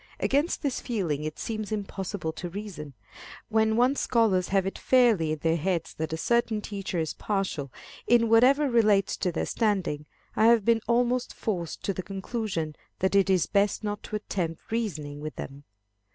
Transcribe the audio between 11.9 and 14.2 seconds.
the conclusion that it is best not to